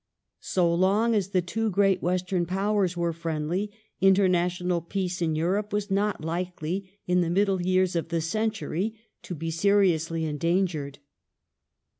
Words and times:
So 0.39 0.73
long 0.73 1.13
as 1.13 1.27
the 1.29 1.43
two 1.43 1.69
great 1.69 2.01
Western 2.01 2.47
Powers 2.47 2.97
were 2.97 3.13
friendly, 3.13 3.71
international 4.01 4.81
peace 4.81 5.21
in 5.21 5.35
Europe 5.35 5.71
was 5.71 5.91
not 5.91 6.25
likely, 6.25 6.97
in 7.05 7.21
the 7.21 7.29
middle 7.29 7.59
yeai 7.59 7.83
s 7.83 7.95
of 7.95 8.09
the 8.09 8.19
century, 8.19 8.95
to 9.21 9.35
be 9.35 9.51
seriously 9.51 10.25
endangered. 10.25 10.97